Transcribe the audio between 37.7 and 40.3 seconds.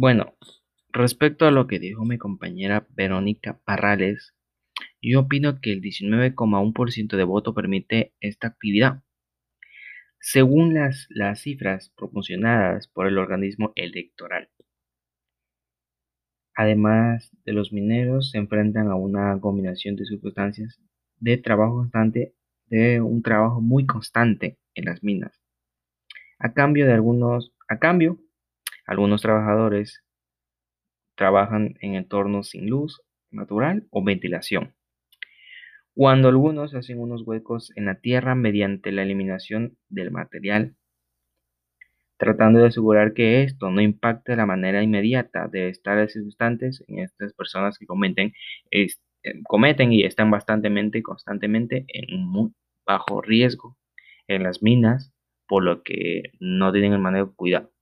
en la tierra mediante la eliminación del